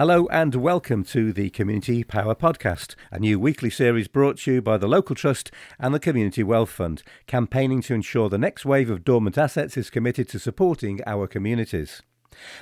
[0.00, 4.62] Hello and welcome to the Community Power Podcast, a new weekly series brought to you
[4.62, 8.88] by the Local Trust and the Community Wealth Fund, campaigning to ensure the next wave
[8.88, 12.00] of dormant assets is committed to supporting our communities.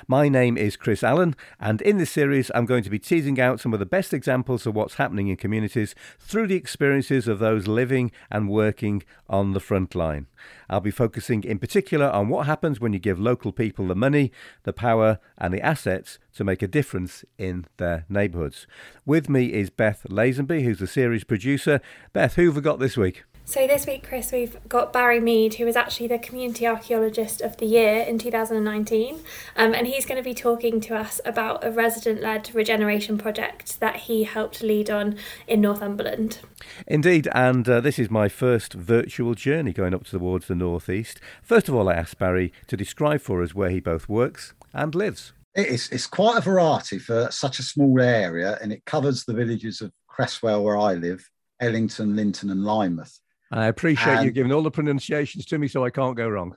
[0.07, 3.59] My name is Chris Allen, and in this series, I'm going to be teasing out
[3.59, 7.67] some of the best examples of what's happening in communities through the experiences of those
[7.67, 10.27] living and working on the front line.
[10.69, 14.31] I'll be focusing in particular on what happens when you give local people the money,
[14.63, 18.65] the power, and the assets to make a difference in their neighbourhoods.
[19.05, 21.81] With me is Beth Lazenby, who's the series producer.
[22.13, 23.23] Beth, who have we got this week?
[23.49, 27.57] So this week, Chris, we've got Barry Mead, who was actually the Community Archaeologist of
[27.57, 29.15] the Year in 2019,
[29.55, 33.95] um, and he's going to be talking to us about a resident-led regeneration project that
[33.95, 35.15] he helped lead on
[35.47, 36.37] in Northumberland.
[36.85, 41.19] Indeed, and uh, this is my first virtual journey going up towards the northeast.
[41.41, 44.93] First of all, I asked Barry to describe for us where he both works and
[44.93, 45.33] lives.
[45.55, 49.81] It's, it's quite a variety for such a small area, and it covers the villages
[49.81, 51.27] of Cresswell, where I live,
[51.59, 53.19] Ellington, Linton, and Lynemouth.
[53.51, 56.55] I appreciate and, you giving all the pronunciations to me so I can't go wrong.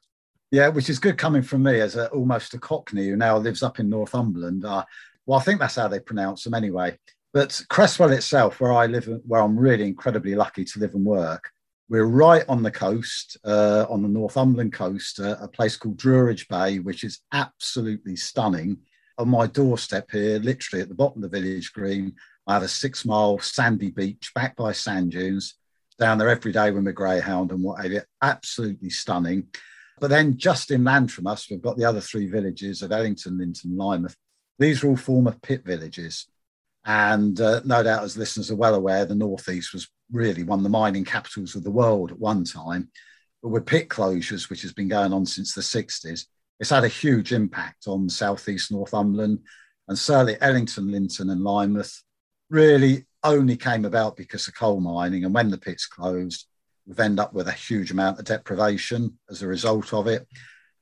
[0.50, 3.62] Yeah, which is good coming from me as a, almost a Cockney who now lives
[3.62, 4.64] up in Northumberland.
[4.64, 4.84] Uh,
[5.24, 6.98] well, I think that's how they pronounce them anyway.
[7.32, 11.50] But Cresswell itself, where I live, where I'm really incredibly lucky to live and work,
[11.88, 16.48] we're right on the coast, uh, on the Northumberland coast, uh, a place called Druridge
[16.48, 18.76] Bay, which is absolutely stunning.
[19.16, 22.14] On my doorstep here, literally at the bottom of the village green,
[22.46, 25.54] I have a six mile sandy beach backed by sand dunes
[26.02, 28.00] down there every day with my greyhound and what have you.
[28.20, 29.46] Absolutely stunning.
[30.00, 33.76] But then just inland from us, we've got the other three villages of Ellington, Linton,
[33.76, 34.16] Lynemouth.
[34.58, 36.26] These are all former pit villages.
[36.84, 40.64] And uh, no doubt, as listeners are well aware, the Northeast was really one of
[40.64, 42.90] the mining capitals of the world at one time.
[43.40, 46.26] But with pit closures, which has been going on since the 60s,
[46.58, 49.38] it's had a huge impact on Southeast Northumberland
[49.86, 52.02] and certainly Ellington, Linton, and Lynemouth.
[52.50, 55.24] Really, only came about because of coal mining.
[55.24, 56.46] And when the pits closed,
[56.86, 60.26] we've ended up with a huge amount of deprivation as a result of it.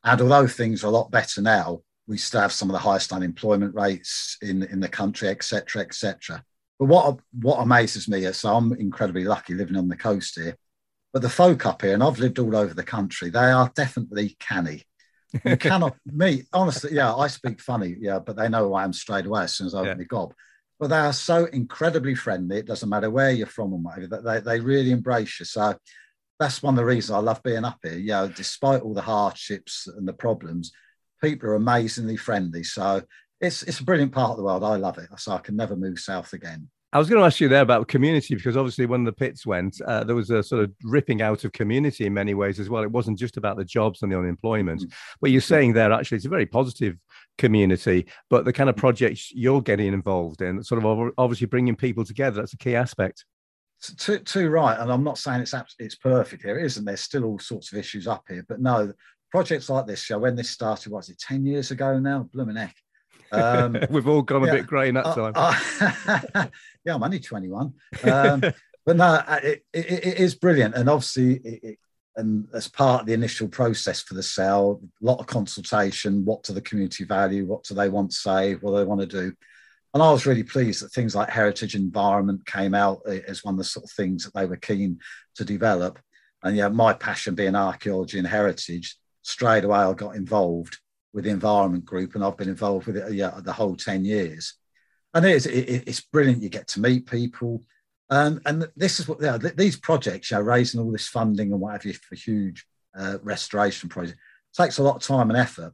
[0.04, 3.12] And although things are a lot better now, we still have some of the highest
[3.12, 6.42] unemployment rates in, in the country, etc., etc.
[6.78, 10.56] But what what amazes me is so I'm incredibly lucky living on the coast here.
[11.12, 14.36] But the folk up here, and I've lived all over the country, they are definitely
[14.40, 14.84] canny.
[15.44, 18.92] You cannot me honestly, yeah, I speak funny, yeah, but they know who I am
[18.92, 19.94] straight away as soon as I open yeah.
[19.96, 20.32] my gob
[20.80, 22.56] but they are so incredibly friendly.
[22.56, 25.44] It doesn't matter where you're from or whatever, they, they really embrace you.
[25.44, 25.76] So
[26.38, 27.98] that's one of the reasons I love being up here.
[27.98, 30.72] You know, despite all the hardships and the problems,
[31.22, 32.64] people are amazingly friendly.
[32.64, 33.02] So
[33.42, 34.64] it's it's a brilliant part of the world.
[34.64, 35.08] I love it.
[35.18, 36.70] So I can never move south again.
[36.92, 39.80] I was going to ask you there about community because obviously when the pits went,
[39.86, 42.82] uh, there was a sort of ripping out of community in many ways as well.
[42.82, 44.80] It wasn't just about the jobs and the unemployment.
[44.80, 45.16] Mm-hmm.
[45.20, 46.96] But you're saying there actually it's a very positive
[47.40, 52.04] community, but the kind of projects you're getting involved in, sort of obviously bringing people
[52.04, 53.24] together, that's a key aspect.
[53.96, 56.58] Too, too right, and I'm not saying it's it's perfect here.
[56.58, 56.84] Isn't.
[56.84, 58.92] There's still all sorts of issues up here, but no,
[59.30, 62.28] projects like this show when this started, was it ten years ago now?
[62.30, 62.76] Blooming heck.
[63.32, 65.32] Um, We've all gone yeah, a bit grey in that uh, time.
[65.34, 66.46] Uh,
[66.84, 67.72] yeah, I'm only 21.
[68.04, 68.40] Um,
[68.84, 70.74] but no, it, it, it is brilliant.
[70.74, 71.78] And obviously, it,
[72.20, 76.24] and as part of the initial process for the sale, a lot of consultation.
[76.24, 77.46] What do the community value?
[77.46, 78.54] What do they want to say?
[78.54, 79.32] What do they want to do?
[79.92, 83.54] And I was really pleased that things like heritage environment came out eh, as one
[83.54, 85.00] of the sort of things that they were keen
[85.34, 85.98] to develop.
[86.42, 90.78] And yeah, my passion being archaeology and heritage, straight away I got involved
[91.12, 94.54] with the environment group, and I've been involved with it yeah, the whole 10 years.
[95.12, 96.42] And it is, it, it's brilliant.
[96.42, 97.64] You get to meet people.
[98.10, 101.52] Um, and this is what you know, these projects, you know, raising all this funding
[101.52, 102.66] and whatever for huge
[102.98, 104.18] uh, restoration projects
[104.56, 105.72] takes a lot of time and effort.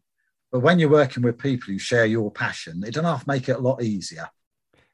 [0.53, 3.49] But when you're working with people who share your passion, it doesn't have to make
[3.49, 4.29] it a lot easier.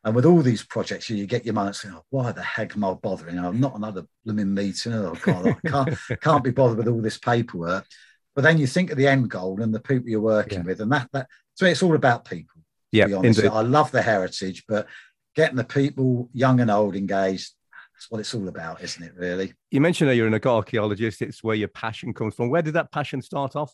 [0.05, 2.85] And with all these projects, you get your mind saying, oh, why the heck am
[2.85, 3.39] I bothering?
[3.39, 4.93] I'm not another blooming meeting.
[4.93, 7.87] Oh, God, I can't, can't be bothered with all this paperwork.
[8.35, 10.65] But then you think of the end goal and the people you're working yeah.
[10.65, 12.63] with, and that that so it's all about people.
[12.91, 14.87] Yeah, I love the heritage, but
[15.35, 17.53] getting the people, young and old, engaged.
[17.95, 19.13] That's what it's all about, isn't it?
[19.17, 19.55] Really.
[19.71, 21.23] You mentioned that you're an archaeologist.
[21.23, 22.51] It's where your passion comes from.
[22.51, 23.73] Where did that passion start off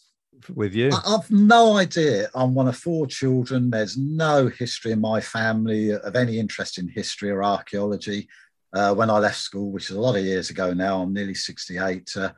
[0.54, 0.90] with you?
[1.06, 2.28] I've no idea.
[2.34, 3.70] I'm one of four children.
[3.70, 8.28] There's no history in my family of any interest in history or archaeology.
[8.72, 11.34] Uh, when I left school, which is a lot of years ago now, I'm nearly
[11.34, 12.10] 68.
[12.16, 12.32] Uh,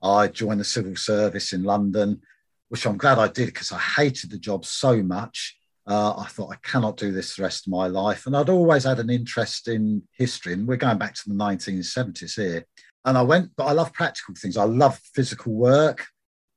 [0.00, 2.22] I joined the civil service in London,
[2.68, 5.58] which I'm glad I did because I hated the job so much.
[5.86, 8.26] Uh, I thought I cannot do this the rest of my life.
[8.26, 10.52] And I'd always had an interest in history.
[10.52, 12.64] And we're going back to the 1970s here.
[13.04, 14.56] And I went, but I love practical things.
[14.56, 16.06] I love physical work.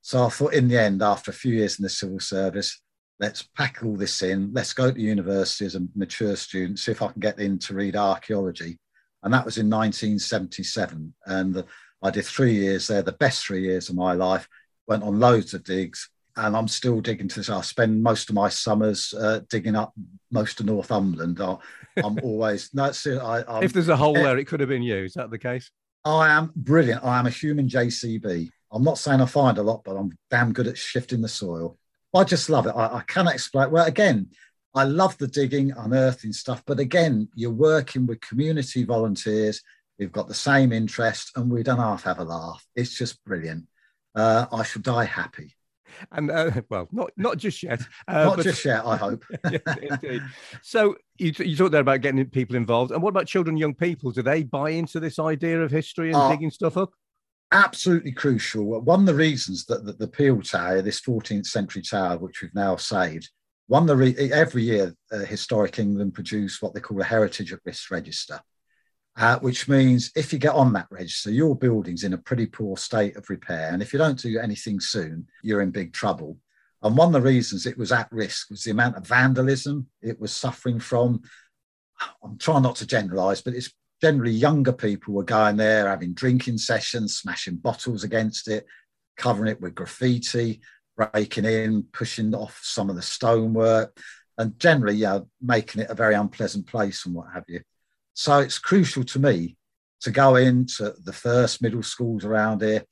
[0.01, 2.81] So I thought in the end, after a few years in the civil service,
[3.19, 4.51] let's pack all this in.
[4.54, 7.74] Let's go to university as a mature student, see if I can get in to
[7.74, 8.77] read archaeology.
[9.24, 11.13] And that was in 1977.
[11.25, 11.63] And
[12.04, 14.48] I did three years there, the best three years of my life.
[14.88, 17.49] Went on loads of digs, and I'm still digging to this.
[17.49, 19.93] I spend most of my summers uh, digging up
[20.31, 21.39] most of Northumberland.
[21.39, 21.57] I,
[22.03, 23.19] am always that's it.
[23.19, 24.97] I, I'm, if there's a hole there, it could have been you.
[24.97, 25.71] Is that the case?
[26.03, 27.03] I am brilliant.
[27.03, 28.49] I am a human JCB.
[28.71, 31.77] I'm not saying I find a lot, but I'm damn good at shifting the soil.
[32.13, 32.73] I just love it.
[32.75, 33.71] I, I cannot explain.
[33.71, 34.29] Well, again,
[34.73, 39.61] I love the digging, unearthing stuff, but again, you're working with community volunteers.
[39.97, 42.65] We've got the same interest, and we don't half have a laugh.
[42.75, 43.67] It's just brilliant.
[44.13, 45.55] Uh, I shall die happy.
[46.12, 47.81] And uh, well, not not just yet.
[48.07, 49.25] Uh, not but, just yet, I hope.
[49.81, 50.21] indeed.
[50.62, 54.12] So you, you talked there about getting people involved, and what about children, young people?
[54.12, 56.92] Do they buy into this idea of history and uh, digging stuff up?
[57.51, 58.81] absolutely crucial.
[58.81, 62.53] One of the reasons that, that the Peel Tower, this 14th century tower, which we've
[62.56, 63.30] now saved,
[63.68, 67.53] one of the re- every year, uh, Historic England produce what they call a Heritage
[67.53, 68.39] at Risk Register,
[69.17, 72.75] uh, which means if you get on that register, your building's in a pretty poor
[72.77, 76.38] state of repair, and if you don't do anything soon, you're in big trouble.
[76.81, 80.19] And one of the reasons it was at risk was the amount of vandalism it
[80.19, 81.21] was suffering from.
[82.23, 86.57] I'm trying not to generalise, but it's generally younger people were going there having drinking
[86.57, 88.65] sessions, smashing bottles against it,
[89.17, 90.62] covering it with graffiti,
[90.97, 93.97] breaking in, pushing off some of the stonework,
[94.38, 97.62] and generally, yeah, making it a very unpleasant place and what have you.
[98.15, 99.57] So it's crucial to me
[100.01, 102.85] to go into the first middle schools around here,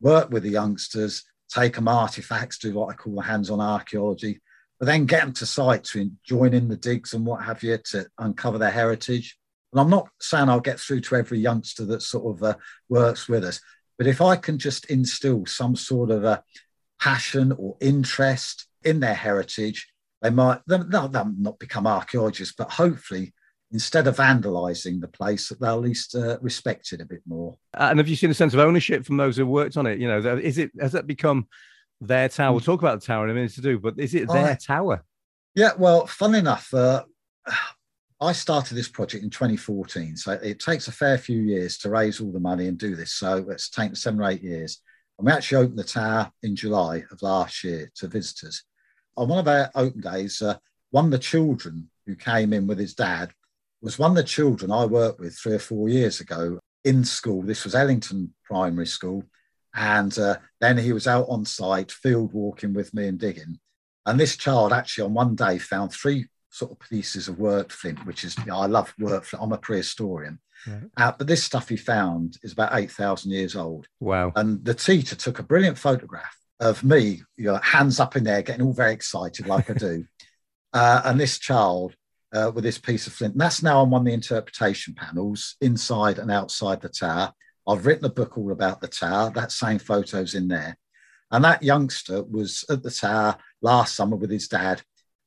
[0.00, 1.22] work with the youngsters,
[1.52, 4.40] take them artifacts, do what I call the hands-on archaeology,
[4.78, 7.76] but then get them to site to join in the digs and what have you
[7.90, 9.36] to uncover their heritage.
[9.72, 12.54] And I'm not saying I'll get through to every youngster that sort of uh,
[12.88, 13.60] works with us,
[13.98, 16.42] but if I can just instill some sort of a
[16.98, 19.92] passion or interest in their heritage,
[20.22, 23.34] they might they'll, they'll not become archaeologists, but hopefully
[23.72, 27.56] instead of vandalizing the place, they'll at least uh, respect it a bit more.
[27.74, 29.98] Uh, and have you seen a sense of ownership from those who worked on it?
[29.98, 31.46] You know, is it has that become
[32.00, 32.52] their tower?
[32.52, 35.04] We'll talk about the tower in a minute to do, but is it their tower?
[35.54, 37.04] Yeah, well, fun enough, uh,
[38.20, 42.20] I started this project in 2014, so it takes a fair few years to raise
[42.20, 43.14] all the money and do this.
[43.14, 44.80] So it's taken seven or eight years.
[45.18, 48.62] And we actually opened the tower in July of last year to visitors.
[49.16, 50.56] On one of our open days, uh,
[50.90, 53.30] one of the children who came in with his dad
[53.82, 57.42] was one of the children I worked with three or four years ago in school.
[57.42, 59.24] This was Ellington Primary School.
[59.74, 63.58] And uh, then he was out on site, field walking with me and digging.
[64.06, 68.04] And this child actually on one day found three sort of pieces of work flint,
[68.06, 69.44] which is, you know, I love work flint.
[69.44, 70.38] I'm a prehistorian.
[70.66, 70.82] Right.
[70.96, 73.86] Uh, but this stuff he found is about 8,000 years old.
[74.00, 74.32] Wow.
[74.34, 78.42] And the teacher took a brilliant photograph of me, you know, hands up in there,
[78.42, 80.04] getting all very excited like I do.
[80.72, 81.96] Uh, and this child
[82.32, 83.34] uh, with this piece of flint.
[83.34, 87.32] And that's now on one of the interpretation panels inside and outside the tower.
[87.66, 89.30] I've written a book all about the tower.
[89.34, 90.76] That same photo's in there.
[91.30, 94.82] And that youngster was at the tower last summer with his dad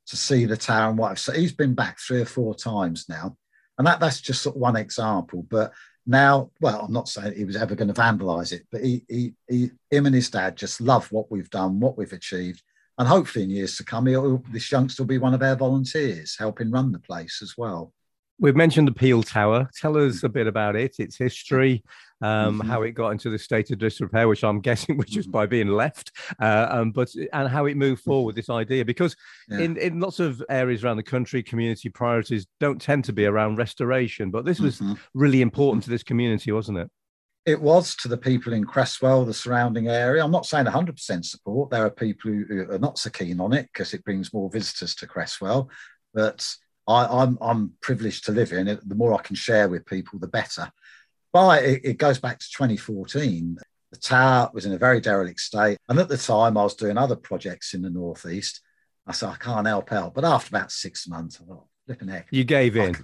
[0.06, 1.18] to see the tower and what.
[1.18, 3.36] So he's been back three or four times now,
[3.78, 5.46] and that that's just sort of one example.
[5.48, 5.72] But
[6.06, 9.34] now, well, I'm not saying he was ever going to vandalise it, but he, he,
[9.48, 12.62] he, him and his dad just love what we've done, what we've achieved,
[12.98, 14.04] and hopefully in years to come,
[14.52, 17.92] this youngster will be one of our volunteers helping run the place as well.
[18.40, 19.70] We've mentioned the Peel Tower.
[19.80, 21.84] Tell us a bit about it, its history,
[22.20, 22.68] um, mm-hmm.
[22.68, 25.68] how it got into the state of disrepair, which I'm guessing which was by being
[25.68, 26.10] left,
[26.40, 28.34] uh, um, but and how it moved forward.
[28.34, 29.14] This idea, because
[29.48, 29.60] yeah.
[29.60, 33.56] in in lots of areas around the country, community priorities don't tend to be around
[33.56, 34.94] restoration, but this was mm-hmm.
[35.14, 36.90] really important to this community, wasn't it?
[37.46, 40.24] It was to the people in Cresswell, the surrounding area.
[40.24, 41.70] I'm not saying 100% support.
[41.70, 44.94] There are people who are not so keen on it because it brings more visitors
[44.96, 45.68] to Cresswell,
[46.14, 46.48] but
[46.88, 48.88] I, I'm, I'm privileged to live in it.
[48.88, 50.70] The more I can share with people, the better.
[51.32, 53.58] But it, it goes back to 2014.
[53.90, 55.78] The tower was in a very derelict state.
[55.88, 58.60] And at the time, I was doing other projects in the Northeast.
[59.06, 60.14] I said, I can't help out.
[60.14, 62.28] But after about six months, I thought, flipping heck.
[62.30, 62.96] You gave in.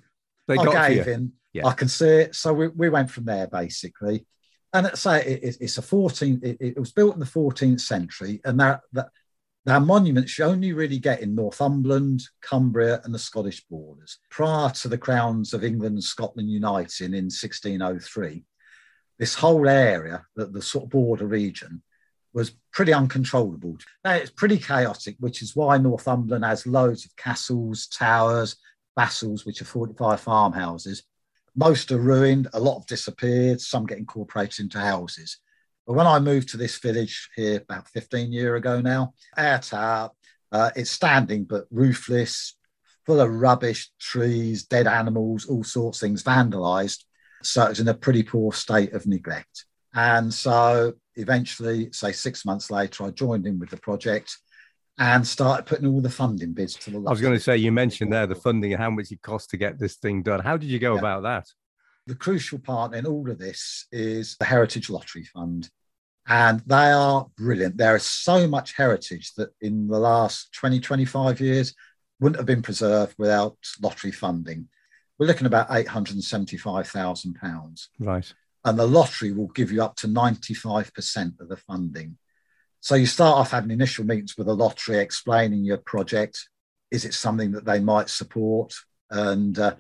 [0.49, 1.33] I, I gave in.
[1.53, 1.67] Yeah.
[1.67, 2.35] I can see it.
[2.35, 4.27] So we, we went from there, basically.
[4.73, 8.41] And say so it, it's a 14, it, it, was built in the 14th century.
[8.45, 9.09] And that, that
[9.67, 14.19] now, monuments you only really get in Northumberland, Cumbria, and the Scottish borders.
[14.31, 18.45] Prior to the crowns of England and Scotland uniting in 1603,
[19.19, 21.83] this whole area, the, the sort of border region,
[22.33, 23.77] was pretty uncontrollable.
[24.03, 28.57] Now, it's pretty chaotic, which is why Northumberland has loads of castles, towers,
[28.97, 31.03] bastles, which are 45 farmhouses.
[31.61, 35.37] Most are ruined, a lot have disappeared, some get incorporated into houses.
[35.87, 40.11] But when I moved to this village here about 15 year ago now, our tower,
[40.53, 42.57] Uh, it's standing but roofless,
[43.05, 47.05] full of rubbish, trees, dead animals, all sorts of things, vandalised.
[47.43, 49.67] So it's in a pretty poor state of neglect.
[49.93, 54.35] And so eventually, say six months later, I joined in with the project
[54.99, 56.99] and started putting all the funding bids to the.
[56.99, 59.51] I was going to say, you mentioned there the funding and how much it cost
[59.51, 60.41] to get this thing done.
[60.41, 61.01] How did you go yeah.
[61.01, 61.47] about that?
[62.07, 65.71] The crucial part in all of this is the Heritage Lottery Fund.
[66.29, 67.77] And they are brilliant.
[67.77, 71.75] There is so much heritage that in the last 20, 25 years
[72.21, 74.69] wouldn't have been preserved without lottery funding.
[75.19, 77.87] We're looking at about £875,000.
[77.99, 78.33] Right.
[78.65, 82.17] And the lottery will give you up to 95% of the funding.
[82.81, 86.49] So you start off having initial meetings with the lottery, explaining your project.
[86.91, 88.75] Is it something that they might support?
[89.11, 89.77] And uh,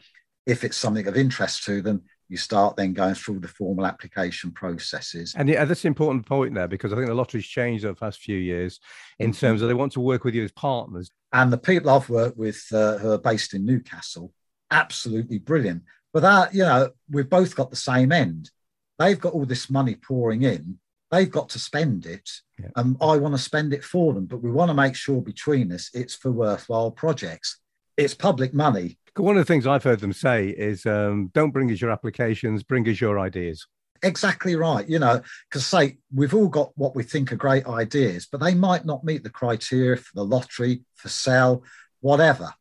[0.46, 4.52] if it's something of interest to them, you start then going through the formal application
[4.52, 5.34] processes.
[5.36, 8.00] And yeah, that's an important point there because I think the lottery's changed over the
[8.00, 8.78] past few years
[9.18, 9.40] in mm-hmm.
[9.40, 11.10] terms of they want to work with you as partners.
[11.32, 14.32] And the people I've worked with uh, who are based in Newcastle,
[14.70, 15.82] absolutely brilliant.
[16.12, 18.50] But that, you know, we've both got the same end.
[18.98, 20.78] They've got all this money pouring in
[21.10, 22.28] they've got to spend it
[22.62, 22.68] yeah.
[22.76, 25.72] and i want to spend it for them but we want to make sure between
[25.72, 27.58] us it's for worthwhile projects.
[27.96, 28.98] It's public money.
[29.16, 32.62] One of the things i've heard them say is um, don't bring us your applications
[32.62, 33.66] bring us your ideas.
[34.02, 38.26] Exactly right you know because say we've all got what we think are great ideas
[38.30, 41.64] but they might not meet the criteria for the lottery for sale
[42.00, 42.52] whatever.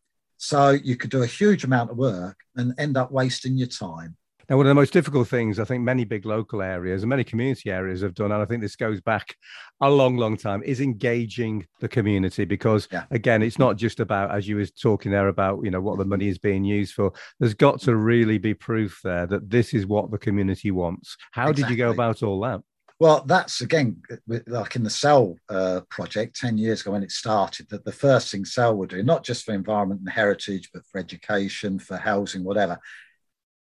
[0.42, 4.16] So you could do a huge amount of work and end up wasting your time
[4.50, 7.24] now, one of the most difficult things I think many big local areas and many
[7.24, 9.36] community areas have done, and I think this goes back
[9.80, 13.04] a long, long time, is engaging the community because, yeah.
[13.12, 16.06] again, it's not just about, as you was talking there about, you know, what the
[16.06, 17.14] money is being used for.
[17.40, 21.16] There's got to really be proof there that this is what the community wants.
[21.32, 21.64] How exactly.
[21.64, 22.62] did you go about all that?
[23.00, 27.70] Well, that's again like in the Cell uh, project 10 years ago when it started,
[27.70, 31.00] that the first thing Cell were doing, not just for environment and heritage, but for
[31.00, 32.78] education, for housing, whatever,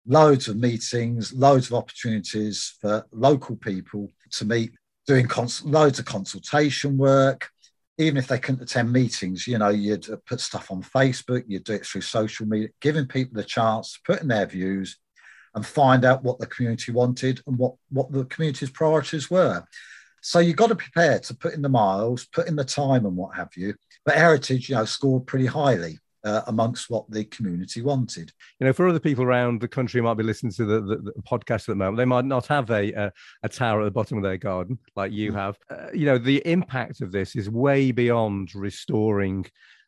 [0.06, 4.72] loads of meetings, loads of opportunities for local people to meet,
[5.08, 7.50] doing cons- loads of consultation work.
[7.98, 11.64] Even if they couldn't attend meetings, you know, you'd uh, put stuff on Facebook, you'd
[11.64, 14.98] do it through social media, giving people the chance to put in their views
[15.56, 19.64] and find out what the community wanted and what, what the community's priorities were.
[20.22, 23.16] So you've got to prepare to put in the miles, put in the time and
[23.16, 23.76] what have you.
[24.04, 28.34] But Heritage, you know, scored pretty highly uh, amongst what the community wanted.
[28.60, 30.96] You know, for other people around the country who might be listening to the, the,
[30.98, 33.12] the, podcast at the moment, they might not have a, a,
[33.44, 35.36] a tower at the bottom of their garden like you mm.
[35.36, 35.58] have.
[35.70, 39.46] Uh, you know, the impact of this is way beyond restoring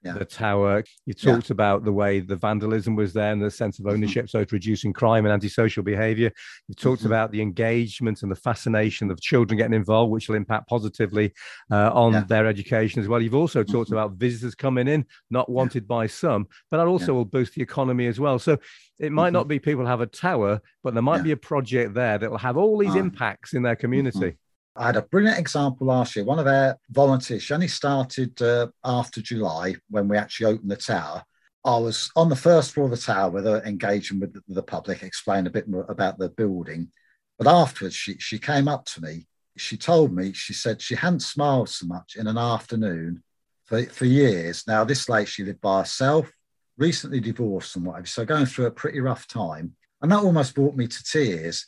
[0.07, 0.13] yeah.
[0.13, 0.83] the tower.
[1.05, 1.53] You talked yeah.
[1.53, 3.95] about the way the vandalism was there and the sense of mm-hmm.
[3.95, 4.37] ownership, mm-hmm.
[4.37, 6.31] so it's reducing crime and antisocial behaviour.
[6.67, 7.07] You talked mm-hmm.
[7.07, 11.33] about the engagement and the fascination of children getting involved, which will impact positively
[11.71, 12.23] uh, on yeah.
[12.27, 13.21] their education as well.
[13.21, 13.93] You've also talked mm-hmm.
[13.93, 18.07] about visitors coming in, not wanted by some, but that also will boost the economy
[18.07, 18.39] as well.
[18.39, 18.57] So
[18.99, 19.33] it might mm-hmm.
[19.33, 22.37] not be people have a tower, but there might be a project there that will
[22.37, 24.37] have all these uh, impacts in their community.
[24.77, 26.23] I had a brilliant example last year.
[26.23, 30.77] One of our volunteers, she only started uh, after July when we actually opened the
[30.77, 31.23] tower.
[31.65, 34.63] I was on the first floor of the tower with her, engaging with the, the
[34.63, 36.91] public, explaining a bit more about the building.
[37.39, 39.25] But afterwards, she, she came up to me.
[39.57, 43.23] She told me, she said she hadn't smiled so much in an afternoon
[43.65, 44.63] for, for years.
[44.67, 46.31] Now, this lady, she lived by herself,
[46.77, 48.05] recently divorced and whatever.
[48.05, 49.75] So going through a pretty rough time.
[50.01, 51.65] And that almost brought me to tears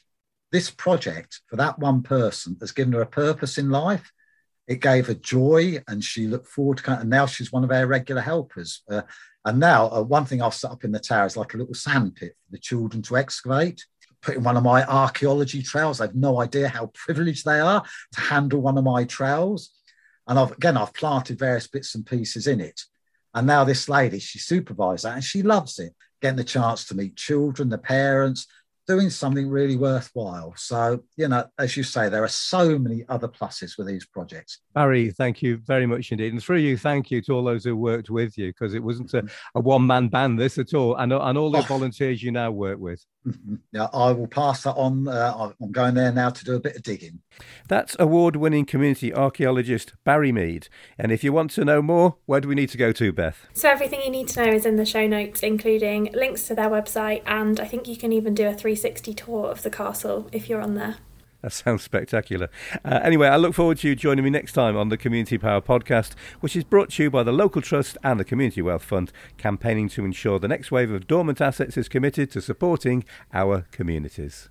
[0.52, 4.12] this project for that one person has given her a purpose in life.
[4.68, 6.84] It gave her joy, and she looked forward to.
[6.84, 8.84] Kind of, and now she's one of our regular helpers.
[8.90, 9.02] Uh,
[9.46, 11.74] and now, uh, one thing I've set up in the tower is like a little
[11.74, 13.86] sandpit for the children to excavate.
[14.22, 16.02] Put in one of my archaeology trails.
[16.02, 19.72] I've no idea how privileged they are to handle one of my trails.
[20.28, 22.82] And I've, again, I've planted various bits and pieces in it.
[23.34, 26.96] And now this lady, she supervises that and she loves it, getting the chance to
[26.96, 28.46] meet children, the parents,
[28.90, 30.52] doing something really worthwhile.
[30.58, 34.62] So, you know, as you say, there are so many other pluses with these projects.
[34.74, 36.34] Barry, thank you very much indeed.
[36.34, 39.14] And through you, thank you to all those who worked with you because it wasn't
[39.14, 41.62] a, a one man band, this at all, and, and all the oh.
[41.62, 43.06] volunteers you now work with.
[43.28, 43.56] Mm-hmm.
[43.74, 45.08] Yeah, I will pass that on.
[45.08, 47.20] Uh, I'm going there now to do a bit of digging.
[47.68, 50.70] That's award winning community archaeologist Barry Mead.
[50.98, 53.46] And if you want to know more, where do we need to go to, Beth?
[53.54, 56.70] So, everything you need to know is in the show notes, including links to their
[56.70, 57.22] website.
[57.26, 60.62] And I think you can even do a 360 tour of the castle if you're
[60.62, 60.96] on there.
[61.42, 62.50] That sounds spectacular.
[62.84, 65.62] Uh, anyway, I look forward to you joining me next time on the Community Power
[65.62, 69.12] podcast, which is brought to you by the Local Trust and the Community Wealth Fund,
[69.38, 74.50] campaigning to ensure the next wave of dormant assets is committed to supporting our communities.